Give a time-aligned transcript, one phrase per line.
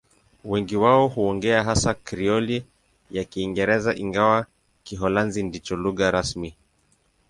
[0.43, 2.65] Wengi wao huongea hasa Krioli
[3.11, 4.45] ya Kiingereza, ingawa
[4.83, 6.55] Kiholanzi ndicho lugha rasmi.